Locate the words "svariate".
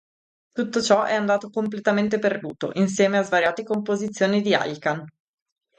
3.21-3.61